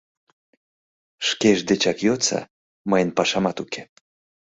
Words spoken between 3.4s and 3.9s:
уке!